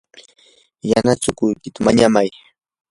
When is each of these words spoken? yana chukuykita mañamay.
yana 0.91 1.11
chukuykita 1.21 1.79
mañamay. 1.85 2.27